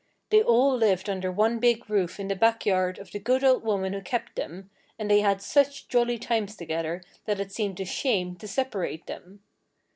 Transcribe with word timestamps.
They 0.31 0.41
all 0.41 0.75
lived 0.75 1.11
under 1.11 1.31
one 1.31 1.59
big 1.59 1.87
roof 1.87 2.19
in 2.19 2.27
the 2.27 2.35
backyard 2.35 2.97
of 2.97 3.11
the 3.11 3.19
good 3.19 3.43
old 3.43 3.63
woman 3.63 3.93
who 3.93 4.01
kept 4.01 4.35
them, 4.35 4.71
and 4.97 5.11
they 5.11 5.19
had 5.19 5.43
such 5.43 5.87
jolly 5.89 6.17
times 6.17 6.55
together 6.55 7.03
that 7.25 7.39
it 7.39 7.51
seemed 7.51 7.79
a 7.79 7.85
shame 7.85 8.35
to 8.37 8.47
separate 8.47 9.05
them. 9.05 9.43